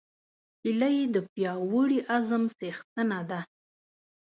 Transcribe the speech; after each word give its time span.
هیلۍ 0.63 0.97
د 1.13 1.17
پیاوړي 1.31 1.99
عزم 2.13 2.43
څښتنه 2.59 3.19
ده 3.29 3.39